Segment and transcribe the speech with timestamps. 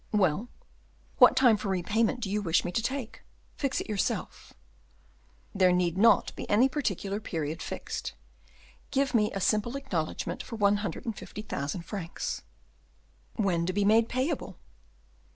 [0.11, 0.49] "Well,
[1.19, 3.21] what time for repayment do you wish me to take?
[3.55, 4.51] Fix it yourself."
[5.53, 8.13] "There need not be any particular period fixed;
[8.89, 12.41] give me a simple acknowledgement for one hundred and fifty thousand francs."
[13.35, 14.57] "When to be made payable?"